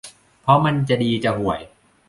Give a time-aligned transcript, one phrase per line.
[0.41, 1.61] เพราะมันจะดีจะห่วย